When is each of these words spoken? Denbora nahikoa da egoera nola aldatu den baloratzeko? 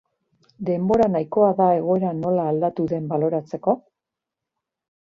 Denbora 0.69 1.07
nahikoa 1.17 1.51
da 1.61 1.67
egoera 1.81 2.15
nola 2.25 2.49
aldatu 2.55 2.89
den 2.95 3.13
baloratzeko? 3.13 3.79